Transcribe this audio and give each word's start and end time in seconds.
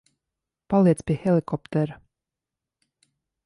Paliec 0.73 1.03
pie 1.05 1.17
helikoptera. 1.25 2.01